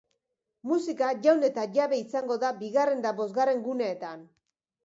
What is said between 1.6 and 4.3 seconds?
jabe izango da bigarren eta bosgarren guneetan.